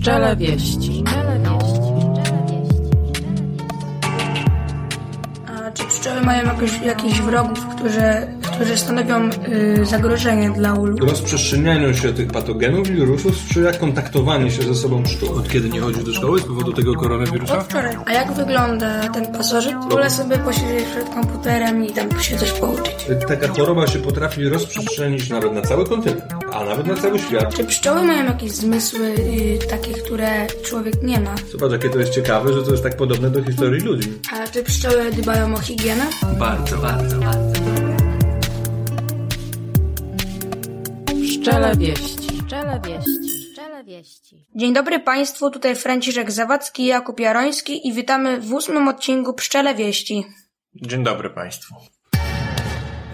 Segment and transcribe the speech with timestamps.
[0.00, 1.04] Pszczele wieści.
[5.46, 9.30] A czy pszczoły mają jakoś, jakichś wrogów, którzy, którzy stanowią
[9.80, 11.06] y, zagrożenie dla ulu?
[11.06, 15.36] rozprzestrzenianiu się tych patogenów i wirusów sprzyja kontaktowanie się ze sobą pszczół.
[15.38, 17.58] Od kiedy nie chodzisz do szkoły z powodu tego koronawirusa?
[17.58, 17.96] Od wczoraj.
[18.06, 19.74] A jak wygląda ten pasożyt?
[19.90, 23.06] Wolę sobie posiedzieć przed komputerem i tam się coś pouczyć.
[23.28, 27.54] Taka choroba się potrafi rozprzestrzenić nawet na cały kontynent, a nawet na cały świat.
[27.54, 31.34] Czy pszczoły mają jakieś zmysły y, takie, które człowiek nie ma?
[31.52, 34.12] Zobacz, jakie to jest ciekawe, że to jest tak podobne do historii ludzi.
[34.32, 36.04] A czy pszczoły dbają o higienę?
[36.38, 37.95] Bardzo, bardzo, bardzo.
[41.46, 42.42] Pszczele wieści.
[42.42, 43.50] Pszczele wieści.
[43.50, 44.46] Pszczele wieści.
[44.54, 50.24] Dzień dobry Państwu, tutaj Franciszek Zawadzki Jakub Jaroński i witamy w ósmym odcinku Pszczele Wieści.
[50.74, 51.74] Dzień dobry Państwu.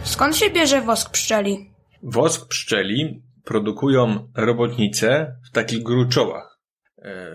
[0.04, 1.70] Skąd się bierze wosk pszczeli?
[2.02, 6.58] Wosk pszczeli produkują robotnice w takich gruczołach,
[6.98, 7.32] e,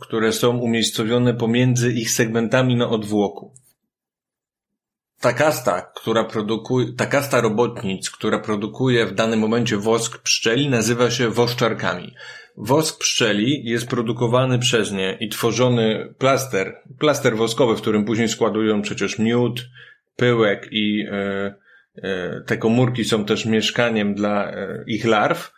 [0.00, 3.54] które są umiejscowione pomiędzy ich segmentami na odwłoku.
[5.24, 11.10] Ta kasta, która produkuje, ta kasta robotnic, która produkuje w danym momencie wosk pszczeli, nazywa
[11.10, 12.14] się woszczarkami.
[12.56, 18.82] Wosk pszczeli jest produkowany przez nie i tworzony plaster, plaster woskowy, w którym później składują
[18.82, 19.68] przecież miód,
[20.16, 21.54] pyłek i e,
[22.02, 25.52] e, te komórki są też mieszkaniem dla e, ich larw.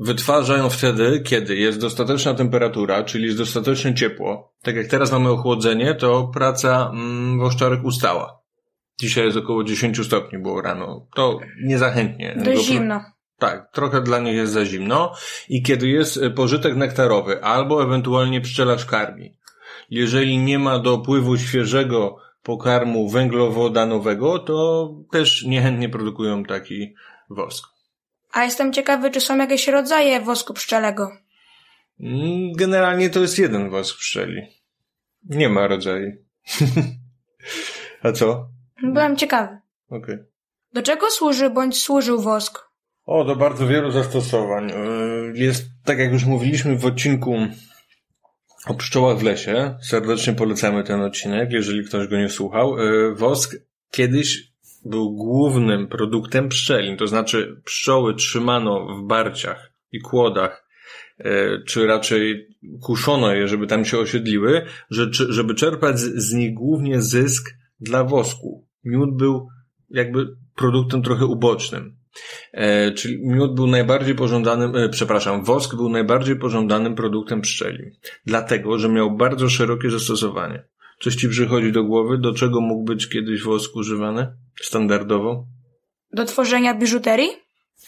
[0.00, 4.54] Wytwarzają wtedy, kiedy jest dostateczna temperatura, czyli jest dostatecznie ciepło.
[4.62, 8.45] Tak jak teraz mamy ochłodzenie, to praca mm, woszczarek ustała.
[8.98, 11.06] Dzisiaj jest około 10 stopni było rano.
[11.14, 12.36] To niezachętnie.
[12.44, 13.04] Go- zimno.
[13.38, 15.12] tak, trochę dla nich jest za zimno
[15.48, 19.36] i kiedy jest e, pożytek nektarowy albo ewentualnie pszczelarz karmi.
[19.90, 26.94] Jeżeli nie ma dopływu świeżego pokarmu węglowodanowego, to też niechętnie produkują taki
[27.30, 27.64] wosk.
[28.32, 31.10] A jestem ciekawy, czy są jakieś rodzaje wosku pszczelego.
[32.00, 34.42] Mm, Generalnie to jest jeden wosk pszczeli.
[35.24, 36.12] Nie ma rodzaju.
[38.02, 38.48] A co?
[38.82, 39.58] Byłem ciekawy.
[39.90, 40.18] Okej.
[40.72, 42.66] Do czego służy bądź służył wosk?
[43.06, 44.68] O, do bardzo wielu zastosowań.
[44.68, 47.36] Yy, Jest, tak jak już mówiliśmy w odcinku
[48.66, 52.78] o pszczołach w lesie, serdecznie polecamy ten odcinek, jeżeli ktoś go nie słuchał.
[52.78, 53.56] Yy, Wosk
[53.90, 54.52] kiedyś
[54.84, 60.66] był głównym produktem pszczeli, to znaczy pszczoły trzymano w barciach i kłodach,
[61.18, 62.48] yy, czy raczej
[62.82, 68.04] kuszono je, żeby tam się osiedliły, że, żeby czerpać z, z nich głównie zysk dla
[68.04, 68.65] wosku.
[68.86, 69.48] Miód był
[69.90, 71.96] jakby produktem trochę ubocznym.
[72.52, 77.84] E, czyli miód był najbardziej pożądanym, e, przepraszam, wosk był najbardziej pożądanym produktem pszczeli.
[78.26, 80.64] Dlatego, że miał bardzo szerokie zastosowanie.
[81.00, 84.36] Coś ci przychodzi do głowy, do czego mógł być kiedyś wosk używany?
[84.62, 85.46] Standardowo?
[86.12, 87.28] Do tworzenia biżuterii?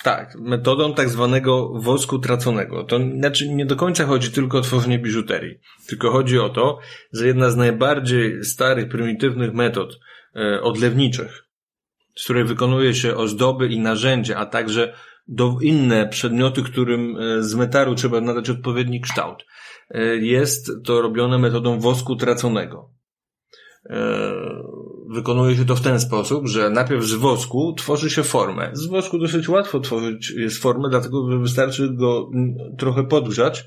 [0.03, 2.85] Tak, metodą tak zwanego wosku traconego.
[2.85, 6.79] To znaczy nie do końca chodzi tylko o tworzenie biżuterii, tylko chodzi o to,
[7.13, 9.99] że jedna z najbardziej starych, prymitywnych metod
[10.63, 11.45] odlewniczych,
[12.17, 14.95] z której wykonuje się ozdoby i narzędzia, a także
[15.29, 19.45] do inne przedmioty, którym e, z metalu trzeba nadać odpowiedni kształt,
[19.91, 22.91] e, jest to robione metodą wosku traconego.
[23.91, 24.33] E,
[25.11, 28.71] Wykonuje się to w ten sposób, że najpierw z wosku tworzy się formę.
[28.73, 32.31] Z wosku dosyć łatwo tworzyć jest formę, dlatego wystarczy go
[32.79, 33.65] trochę podgrzać,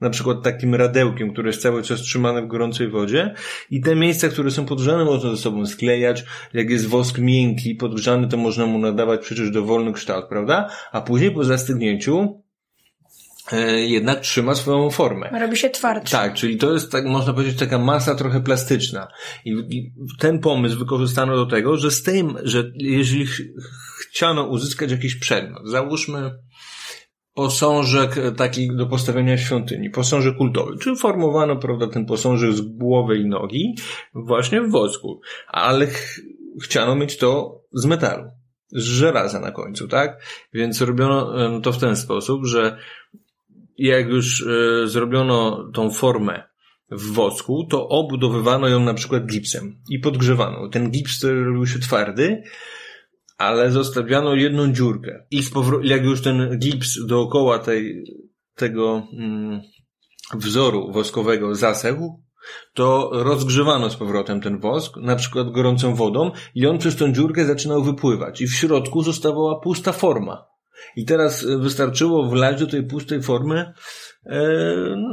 [0.00, 3.34] na przykład takim radełkiem, które jest cały czas trzymane w gorącej wodzie
[3.70, 6.24] i te miejsca, które są podgrzane można ze sobą sklejać.
[6.54, 10.70] Jak jest wosk miękki, podgrzany, to można mu nadawać przecież dowolny kształt, prawda?
[10.92, 12.42] A później po zastygnięciu
[13.52, 15.30] e, jednak trzyma swoją formę.
[15.40, 16.12] Robi się twardszy.
[16.12, 19.08] Tak, czyli to jest, tak można powiedzieć, taka masa trochę plastyczna.
[19.44, 23.40] I, I ten pomysł wykorzystano do tego, że z tym, że jeżeli ch
[24.00, 26.30] chciano uzyskać jakiś przedmiot, załóżmy
[27.34, 33.18] posążek e, taki do postawienia świątyni, posążek kultowy, czyli formowano, prawda, ten posążek z głowy
[33.18, 33.74] i nogi
[34.14, 36.20] właśnie w wosku, ale ch
[36.62, 38.24] chciano mieć to z metalu,
[38.72, 40.22] z żelaza na końcu, tak?
[40.52, 42.76] Więc robiono to w ten sposób, że
[43.78, 46.42] jak już e, zrobiono tą formę
[46.90, 50.68] w wosku, to obudowywano ją na przykład gipsem i podgrzewano.
[50.68, 52.42] Ten gips robił się twardy,
[53.40, 55.26] ale zostawiano jedną dziurkę.
[55.30, 58.04] I z powro- jak już ten gips dookoła tej,
[58.54, 59.60] tego mm,
[60.34, 62.22] wzoru woskowego zasechł,
[62.74, 67.46] to rozgrzewano z powrotem ten wosk, na przykład gorącą wodą, i on przez tą dziurkę
[67.46, 68.40] zaczynał wypływać.
[68.40, 70.46] I w środku zostawała pusta forma.
[70.96, 73.72] I teraz e, wystarczyło wlać do tej pustej formy
[74.26, 74.42] e,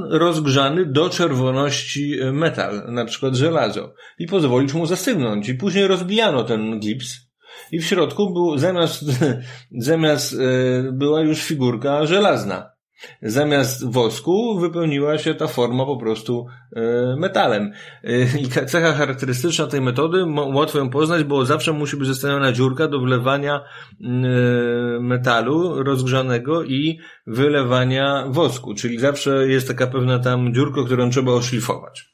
[0.10, 5.50] rozgrzany do czerwoności e, metal, na przykład żelazo, i pozwolić mu zasygnąć.
[5.50, 7.27] I później rozbijano ten gips.
[7.72, 9.06] I w środku był, zamiast,
[9.90, 12.78] zamiast e, była już figurka żelazna.
[13.22, 16.46] Zamiast wosku wypełniła się ta forma po prostu
[16.76, 17.72] e, metalem.
[18.04, 22.88] E, I cecha charakterystyczna tej metody, łatwo ją poznać, bo zawsze musi być zostawiona dziurka
[22.88, 23.64] do wlewania
[24.04, 28.76] mm, metalu rozgrzanego i wylewania wosku.
[28.76, 32.10] Czyli zawsze jest taka pewna tam dziurka, którą trzeba oszlifować.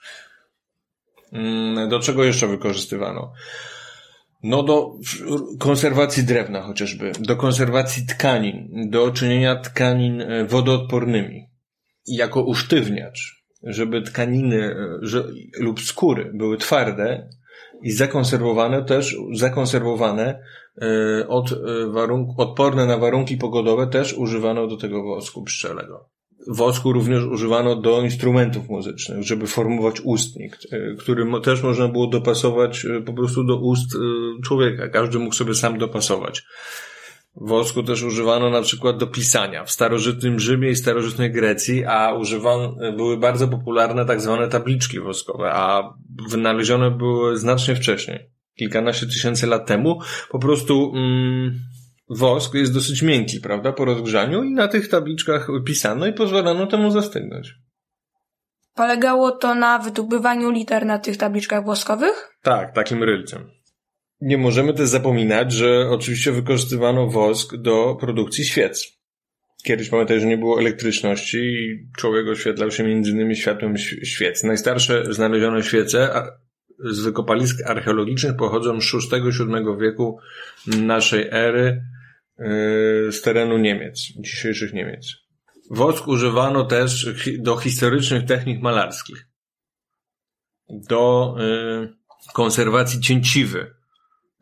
[1.34, 3.34] Mm, Do czego jeszcze wykorzystywano?
[4.44, 4.98] No do
[5.60, 11.50] konserwacji drewna chociażby, do konserwacji tkanin, do czynienia tkanin e, wodoodpornymi.
[12.08, 15.24] Jako usztywniacz, żeby tkaniny e, że,
[15.60, 17.30] lub skóry były twarde
[17.82, 20.44] i zakonserwowane też, zakonserwowane
[20.82, 21.50] e, od
[21.92, 26.10] warunk, odporne na warunki pogodowe też używano do tego wosku pszczelego.
[26.48, 32.86] Wosku również używano do instrumentów muzycznych, żeby formować ustnik, e, który też można było dopasować
[32.86, 34.00] e, po prostu do ust e,
[34.42, 34.90] człowieka.
[34.90, 36.44] Każdy mógł sobie sam dopasować.
[37.36, 42.76] Wosku też używano na przykład do pisania w starożytnym Rzymie i starożytnej Grecji, a używano,
[42.98, 45.94] były bardzo popularne tak zwane tabliczki woskowe, a
[46.30, 48.20] wynalezione były znacznie wcześniej,
[48.56, 50.00] kilkanaście tysięcy lat temu.
[50.30, 51.60] Po prostu mm,
[52.10, 56.92] wosk jest dosyć miękki, prawda, po rozgrzaniu i na tych tabliczkach pisano i pozwalano temu
[56.92, 57.56] zastygnąć.
[58.76, 62.38] Polegało to na wydobywaniu liter na tych tabliczkach woskowych?
[62.42, 63.50] Tak, takim rylcem.
[64.22, 69.04] Nie możemy też zapominać, że oczywiście wykorzystywano wosk do produkcji świec.
[69.64, 74.44] Kiedyś pamiętaj, że nie było elektryczności i człowiek oświetlał się między innymi światłem świec.
[74.44, 76.10] Najstarsze znalezione świece
[76.80, 80.18] z wykopalisk archeologicznych pochodzą z VI-VII wieku
[80.68, 81.84] naszej ery
[82.40, 85.16] yy, z terenu Niemiec, dzisiejszych Niemiec.
[85.72, 87.10] Wosk używano też
[87.40, 89.28] do historycznych technik malarskich.
[90.70, 92.04] Do yy,
[92.34, 93.76] konserwacji cięciwy,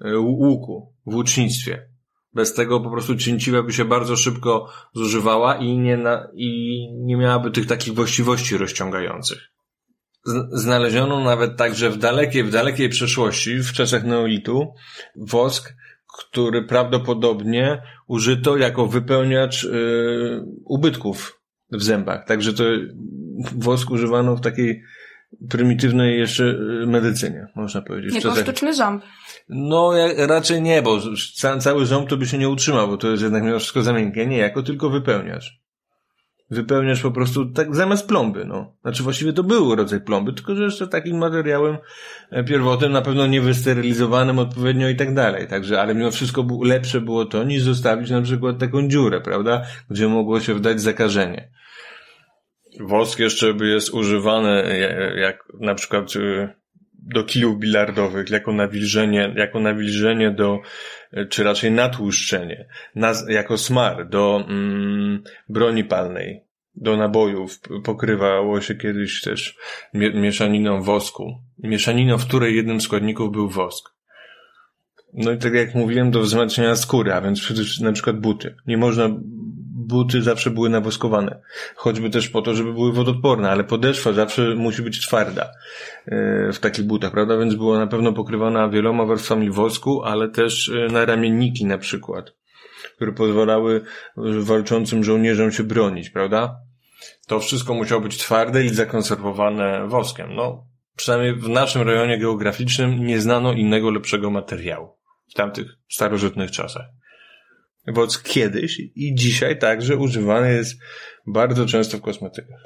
[0.06, 1.92] y, łuku w łucznictwie.
[2.34, 7.18] Bez tego po prostu cięciwa by się bardzo szybko zużywała i nie, na, i nie
[7.18, 9.51] miałaby tych takich właściwości rozciągających.
[10.52, 14.74] Znaleziono nawet także w dalekiej, w dalekiej przeszłości, w czasach neolitu,
[15.16, 15.74] wosk,
[16.18, 21.42] który prawdopodobnie użyto jako wypełniacz y, ubytków
[21.72, 22.26] w zębach.
[22.26, 22.64] Także to
[23.56, 24.84] wosk używano w takiej
[25.50, 28.16] prymitywnej jeszcze y, medycynie, można powiedzieć.
[28.16, 29.04] Jako sztuczny ząb.
[29.50, 31.00] no, raczej nie, bo
[31.36, 33.94] ca, cały ząb to by się nie utrzymał, bo to jest jednak mimo wszystko za
[33.94, 34.26] miękkie.
[34.26, 35.62] Nie, jako tylko wypełniasz.
[36.52, 38.74] Wypełniasz po prostu tak zamiast plomby, no.
[38.82, 41.78] Znaczy właściwie to był rodzaj plomby, tylko że jeszcze takim materiałem
[42.32, 45.48] e, pierwotnym, na pewno niewysterylizowanym odpowiednio i tak dalej.
[45.48, 49.62] Także, ale mimo wszystko lepsze było to, niż zostawić na przykład taką dziurę, prawda?
[49.90, 51.52] Gdzie mogło się wdać zakażenie.
[52.80, 56.61] Wosk jeszcze jest używany e, jak na przykład e,
[57.02, 60.60] do kijów bilardowych, jako nawilżenie, jako nawilżenie do,
[61.12, 62.66] e, czy raczej natłuszczenie,
[62.96, 66.42] na, jako smar do mm, broni palnej,
[66.76, 67.60] do nabojów.
[67.84, 69.58] Pokrywało się kiedyś też
[69.94, 71.38] mie- mieszaniną wosku.
[71.60, 73.90] Mieszaniną, w której jednym z składników był wosk.
[75.14, 78.56] No i tak jak mówiłem, do wzmacniania skóry, a więc na przykład buty.
[78.68, 79.10] Nie można,
[79.88, 81.42] buty zawsze były nawoskowane.
[81.76, 85.52] Choćby też po to, żeby były wodoodporne, ale podeszwa zawsze musi być twarda
[86.06, 87.38] e, w takich butach, prawda?
[87.38, 92.34] Więc była na pewno pokrywana wieloma warstwami wosku, ale też e, na ramienniki na przykład,
[92.96, 93.82] które pozwalały
[94.40, 96.56] walczącym żołnierzom się bronić, prawda?
[97.28, 100.36] To wszystko musiało być twarde i zakonserwowane woskiem.
[100.36, 104.98] No, przynajmniej w naszym rejonie geograficznym nie znano innego lepszego materiału
[105.30, 106.86] w tamtych starożytnych czasach.
[107.88, 110.80] Wosk kiedyś i dzisiaj także używany jest
[111.28, 112.62] bardzo często w kosmetykach.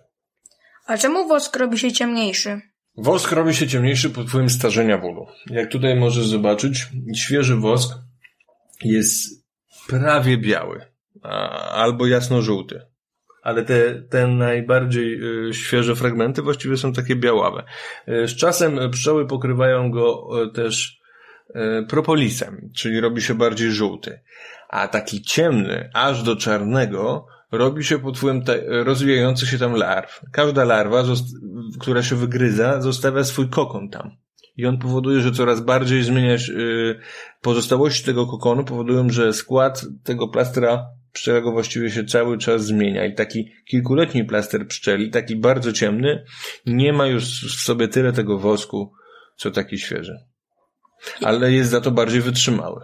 [0.85, 2.61] A czemu wosk robi się ciemniejszy?
[2.97, 5.27] Wosk robi się ciemniejszy pod wpływem starzenia wólu.
[5.49, 7.93] Jak tutaj możesz zobaczyć, świeży wosk
[8.83, 9.45] jest
[9.87, 10.85] prawie biały,
[11.71, 12.81] albo jasno-żółty.
[13.41, 15.19] Ale te, te najbardziej
[15.49, 17.63] y, świeże fragmenty właściwie są takie białawe.
[18.07, 21.05] Y, z czasem pszczoły pokrywają go y, też
[21.89, 24.19] propolisem, czyli robi się bardziej żółty.
[24.75, 30.21] A taki ciemny, aż do czarnego, robi się pod wpływem rozwijających się tam larw.
[30.31, 31.03] Każda larwa,
[31.79, 34.11] która się wygryza, zostawia swój kokon tam.
[34.57, 36.99] I on powoduje, że coraz bardziej zmienia się, y,
[37.41, 43.05] pozostałości tego kokonu powodują, że skład tego plastra pszczelego właściwie się cały czas zmienia.
[43.05, 46.25] I taki kilkuletni plaster pszczeli, taki bardzo ciemny,
[46.65, 48.93] nie ma już w sobie tyle tego wosku,
[49.37, 50.15] co taki świeży.
[51.21, 52.81] Ale jest za to bardziej wytrzymały.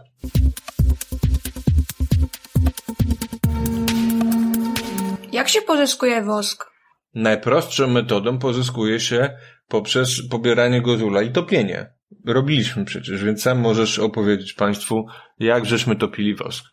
[5.42, 6.66] Jak się pozyskuje wosk?
[7.14, 9.30] Najprostszą metodą pozyskuje się
[9.68, 11.94] poprzez pobieranie gozula i topienie.
[12.26, 15.06] Robiliśmy przecież, więc sam możesz opowiedzieć Państwu,
[15.40, 16.66] jak żeśmy topili wosk.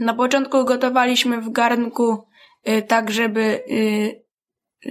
[0.00, 2.26] Na początku gotowaliśmy w garnku
[2.68, 3.40] y, tak żeby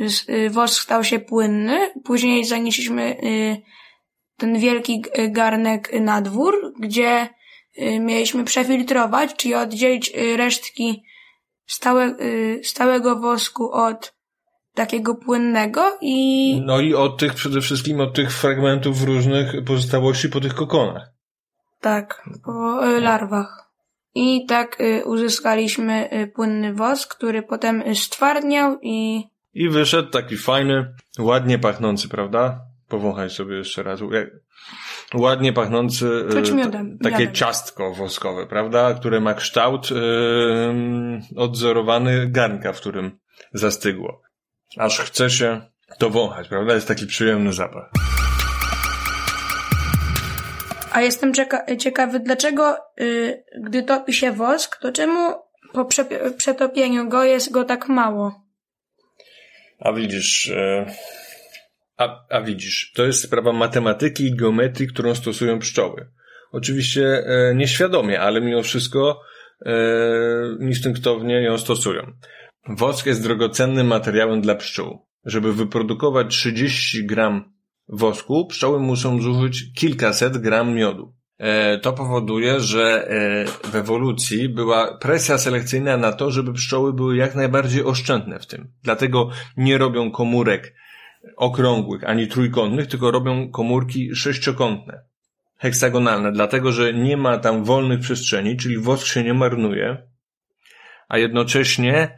[0.01, 1.91] y, z- y, wosk stał się płynny.
[2.03, 3.57] Później zanieśliśmy y,
[4.37, 7.29] ten wielki g- garnek na dwór, gdzie
[7.81, 11.03] y, mieliśmy przefiltrować, czyli oddzielić y, resztki
[11.65, 14.13] stałe, y, stałego wosku od
[14.73, 20.39] takiego płynnego i No i od tych, przede wszystkim od tych fragmentów różnych pozostałości po
[20.41, 21.09] tych kokonach.
[21.81, 23.69] tak, po y, larwach.
[24.15, 30.93] I tak y, uzyskaliśmy y, płynny wosk, który potem stwardniał i I wyszedł taki fajny,
[31.19, 32.59] ładnie pachnący, prawda?
[32.89, 33.99] Powąchaj sobie jeszcze raz.
[35.13, 37.33] Ładnie pachnący, e, Czuć miodem, takie miodem.
[37.33, 38.93] ciastko woskowe, prawda?
[38.93, 39.95] Które ma kształt e,
[41.35, 43.19] odzorowany garnka, w którym
[43.53, 44.21] zastygło.
[44.77, 45.61] Aż chce się
[45.99, 46.73] to wąchać, prawda?
[46.73, 47.89] Jest taki przyjemny zapach.
[50.91, 55.33] A jestem czeka- ciekawy, dlaczego, y, gdy topi się wosk, to czemu
[55.73, 58.41] po prze- przetopieniu go jest go tak mało?
[59.79, 60.85] A widzisz, e,
[61.97, 66.09] a, a widzisz, to jest sprawa matematyki i geometrii, którą stosują pszczoły.
[66.51, 69.21] Oczywiście e, nieświadomie, ale mimo wszystko
[69.65, 69.73] e,
[70.59, 72.11] instynktownie ją stosują.
[72.69, 74.99] Wosk jest drogocennym materiałem dla pszczół.
[75.25, 77.53] Żeby wyprodukować 30 gram
[77.87, 81.13] wosku, pszczoły muszą zużyć kilkaset gram miodu.
[81.37, 87.17] E, To powoduje, że e, w ewolucji była presja selekcyjna na to, żeby pszczoły były
[87.17, 88.71] jak najbardziej oszczędne w tym.
[88.83, 90.73] Dlatego nie robią komórek
[91.37, 95.03] okrągłych ani trójkątnych, tylko robią komórki sześciokątne,
[95.57, 99.97] heksagonalne, dlatego że nie ma tam wolnych przestrzeni, czyli wosk się nie marnuje,
[101.09, 102.17] a jednocześnie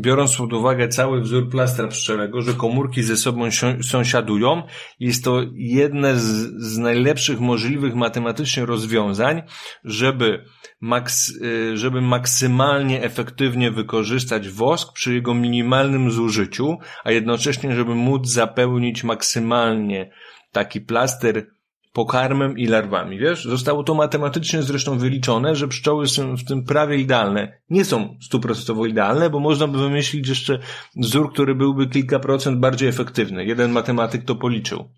[0.00, 3.48] biorąc pod uwagę cały wzór plastra pszczelego, że komórki ze sobą
[3.82, 4.62] sąsiadują,
[5.00, 6.24] jest to jedne z,
[6.62, 9.42] z najlepszych możliwych matematycznie rozwiązań,
[9.84, 10.44] żeby,
[10.80, 18.28] maks, y, żeby maksymalnie efektywnie wykorzystać wosk przy jego minimalnym zużyciu, a jednocześnie, żeby móc
[18.28, 20.10] zapełnić maksymalnie
[20.52, 21.46] taki plaster
[21.92, 23.44] pokarmem i larwami, wiesz?
[23.44, 27.58] Zostało to matematycznie zresztą wyliczone, że pszczoły są w tym prawie idealne.
[27.70, 30.58] Nie są stuprocentowo idealne, bo można by wymyślić jeszcze
[30.96, 33.44] wzór, który byłby kilka procent bardziej efektywny.
[33.44, 34.88] Jeden matematyk to policzył.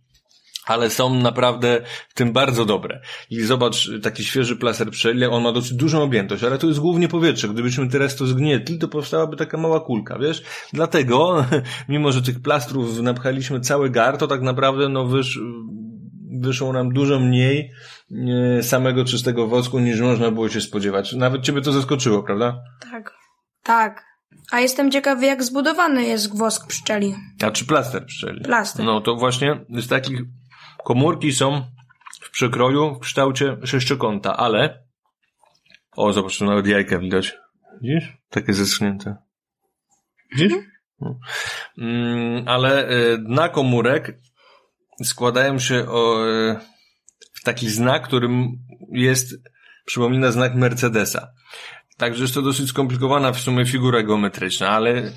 [0.66, 3.00] Ale są naprawdę w tym bardzo dobre.
[3.30, 7.08] I zobacz, taki świeży plaster pszczeli, on ma dosyć dużą objętość, ale to jest głównie
[7.08, 7.48] powietrze.
[7.48, 10.42] Gdybyśmy teraz to zgnietli, to powstałaby taka mała kulka, wiesz?
[10.72, 11.44] Dlatego,
[11.88, 15.38] mimo że tych plastrów napchaliśmy cały gar, to tak naprawdę, no wysz,
[16.44, 17.70] wyszło nam dużo mniej
[18.58, 21.12] e, samego czystego wosku, niż można było się spodziewać.
[21.12, 22.60] Nawet ciebie to zaskoczyło, prawda?
[22.90, 23.14] Tak.
[23.62, 24.04] Tak.
[24.50, 27.14] A jestem ciekawy, jak zbudowany jest wosk pszczeli.
[27.42, 28.40] A czy plaster pszczeli?
[28.40, 28.84] Plaster.
[28.86, 30.20] No to właśnie z takich
[30.84, 31.62] komórki są
[32.20, 34.84] w przekroju w kształcie sześciokąta, ale
[35.96, 37.34] o, zobacz, tu nawet jajka widać.
[37.82, 38.16] Widzisz?
[38.30, 39.16] Takie zeschnięte.
[40.36, 40.52] Widzisz?
[41.00, 41.18] No.
[41.78, 44.18] Mm, ale y, dna komórek
[45.02, 46.24] składają się o,
[47.32, 48.58] w taki znak, którym
[48.92, 49.34] jest,
[49.84, 51.28] przypomina znak Mercedesa.
[51.96, 55.12] Także jest to dosyć skomplikowana w sumie figura geometryczna, ale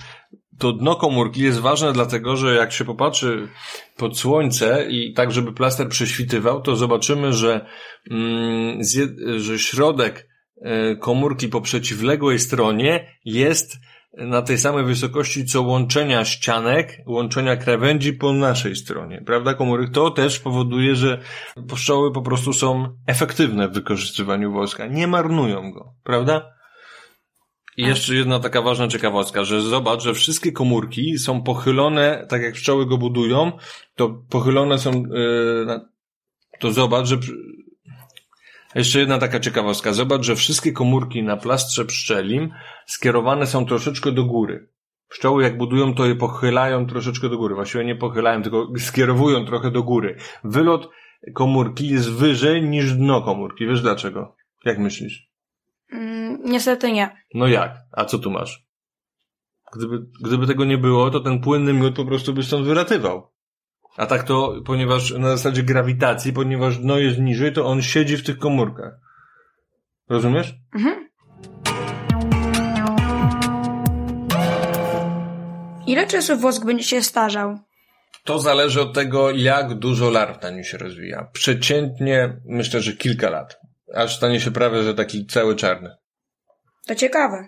[0.59, 3.47] to dno komórki jest ważne dlatego, że jak się popatrzy
[3.97, 7.65] pod słońce i tak, żeby plaster prześwitywał, to zobaczymy, że,
[8.11, 8.79] mm,
[9.37, 10.27] że środek
[10.61, 13.77] e, komórki po przeciwległej stronie jest
[14.17, 19.91] na tej samej wysokości co łączenia ścianek, łączenia krawędzi po naszej stronie, prawda, komórek?
[19.91, 21.21] To też powoduje, że
[21.73, 26.57] pszczoły po prostu są efektywne w wykorzystywaniu woska, nie marnują go, prawda?
[27.77, 32.53] I jeszcze jedna taka ważna ciekawostka, że zobacz, że wszystkie komórki są pochylone, tak jak
[32.53, 33.51] pszczoły go budują,
[33.95, 35.79] to pochylone są, yy,
[36.59, 37.17] to zobacz, że
[38.75, 39.93] jeszcze jedna taka ciekawostka.
[39.93, 42.49] Zobacz, że wszystkie komórki na plastrze pszczelim
[42.85, 44.69] skierowane są troszeczkę do góry.
[45.09, 47.55] Pszczoły jak budują, to je pochylają troszeczkę do góry.
[47.55, 50.17] Właściwie nie pochylają, tylko skierowują trochę do góry.
[50.43, 50.89] Wylot
[51.33, 53.67] komórki jest wyżej niż dno komórki.
[53.67, 54.35] Wiesz dlaczego?
[54.65, 55.29] Jak myślisz?
[55.91, 57.23] Mm, niestety nie.
[57.33, 57.77] No jak?
[57.91, 58.67] A co tu masz?
[59.73, 63.27] Gdyby, gdyby tego nie było, to ten płynny miód po prostu by stąd wylatywał.
[63.97, 68.23] A tak to, ponieważ na zasadzie grawitacji, ponieważ dno jest niżej, to on siedzi w
[68.23, 68.93] tych komórkach.
[70.09, 70.55] Rozumiesz?
[70.75, 71.07] Mhm.
[75.87, 77.59] Ile czasu wosk będzie się starzał?
[78.23, 81.27] To zależy od tego, jak dużo larw na nim się rozwija.
[81.33, 83.59] Przeciętnie myślę, że kilka lat.
[83.95, 85.95] Aż stanie się prawie, że taki cały czarny.
[86.87, 87.47] To ciekawe.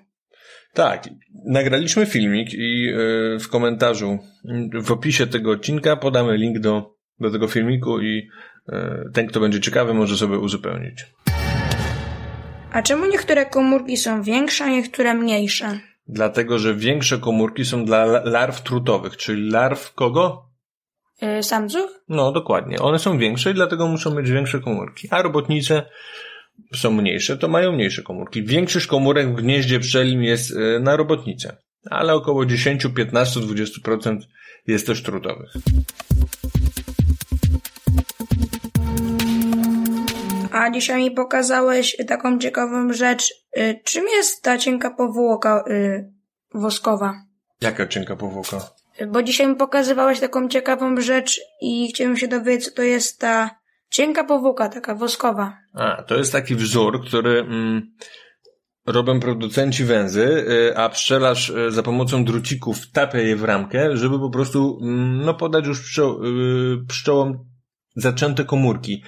[0.74, 1.10] Tak,
[1.46, 7.32] nagraliśmy filmik i yy, w komentarzu, yy, w opisie tego odcinka podamy link do, do
[7.32, 8.30] tego filmiku i
[8.68, 11.06] yy, ten, kto będzie ciekawy, może sobie uzupełnić.
[12.72, 15.80] A czemu niektóre komórki są większe, a niektóre mniejsze?
[16.08, 20.46] Dlatego, że większe komórki są dla la- larw trutowych, czyli larw kogo?
[21.40, 21.92] Y, samców?
[22.10, 22.80] No, dokładnie.
[22.80, 25.08] One są większe i dlatego muszą mieć większe komórki.
[25.12, 25.86] A robotnice
[26.76, 28.44] są mniejsze, to mają mniejsze komórki.
[28.44, 31.58] Większość komórek w gnieździe pszczelim jest e, na robotnicę,
[31.90, 34.18] ale około 10, 15, 20%
[34.68, 35.54] jest też trutowych.
[40.52, 43.34] A dzisiaj mi pokazałeś taką ciekawą rzecz.
[43.58, 46.12] Y, czym jest ta cienka powłoka y,
[46.54, 47.14] woskowa?
[47.62, 48.58] Jaka cienka powłoka?
[49.08, 53.59] Bo dzisiaj mi pokazywałeś taką ciekawą rzecz i chciałem się dowiedzieć, co to jest ta
[53.90, 55.58] cienka powłoka, taka woskowa.
[55.74, 57.92] A, to jest taki wzór, który mm,
[58.86, 64.20] robią producenci węzy, y, a pszczelarz y, za pomocą drucików wtapia je w ramkę, żeby
[64.20, 66.26] po prostu mm, no, podać już pszczo-
[66.82, 67.50] y, pszczołom
[67.96, 69.04] zaczęte komórki.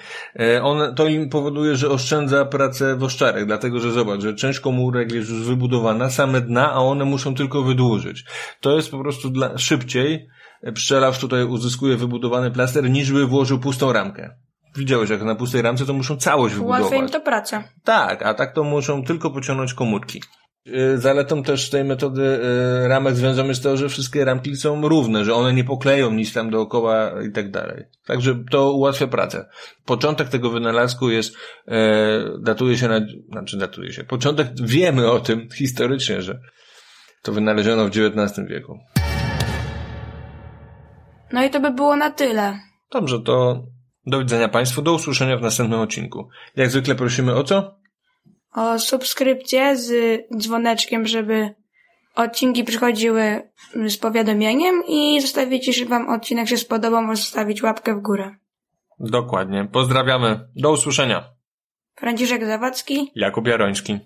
[0.62, 5.30] On, to im powoduje, że oszczędza pracę woszczarek, dlatego że zobacz, że część komórek jest
[5.30, 8.26] już wybudowana, same dna, a one muszą tylko wydłużyć.
[8.62, 10.28] To jest po prostu dla, szybciej
[10.74, 14.36] pszczelarz tutaj uzyskuje wybudowany plaster, niż by włożył pustą ramkę.
[14.76, 16.82] Widziałeś, jak na pustej ramce to muszą całość wybudować.
[16.82, 17.64] Ułatwia im to pracę.
[17.84, 20.22] Tak, a tak to muszą tylko pociągnąć komórki.
[20.66, 22.40] Yy, Zaletą też tej metody
[22.82, 26.12] yy, ramek z węzłem jest to, że wszystkie ramki są równe, że one nie pokleją
[26.12, 27.84] nic tam dookoła i tak dalej.
[28.06, 29.50] Także to ułatwia pracę.
[29.86, 31.36] Początek tego wynalazku jest,
[31.68, 31.76] yy,
[32.42, 33.00] datuje się na,
[33.32, 36.40] znaczy datuje się, początek, wiemy o tym historycznie, że
[37.24, 38.80] to wynaleziono w XIX wieku.
[41.34, 42.60] No i to by było na tyle.
[42.92, 43.64] Dobrze, to
[44.06, 46.30] do widzenia Państwu, do usłyszenia w następnym odcinku.
[46.56, 47.76] Jak zwykle prosimy o co?
[48.54, 51.56] O subskrypcję z dzwoneczkiem, żeby
[52.16, 53.52] odcinki przychodziły
[53.88, 58.36] z powiadomieniem i zostawić, jeśli Wam odcinek się spodobał, może zostawić łapkę w górę.
[59.00, 59.68] Dokładnie.
[59.72, 60.48] Pozdrawiamy.
[60.56, 61.30] Do usłyszenia.
[61.96, 63.12] Franciszek Zawadzki.
[63.16, 64.00] Jakub Jaroński.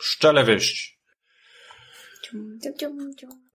[0.00, 0.98] Szczele wieści.
[2.22, 3.47] Cium, cium, cium, cium.